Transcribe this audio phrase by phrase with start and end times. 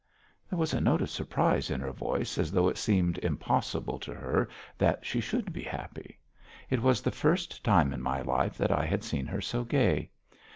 [0.49, 4.15] There was a note of surprise in her voice as though it seemed impossible to
[4.15, 6.17] her that she should be happy.
[6.71, 10.09] It was the first time in my life that I had seen her so gay.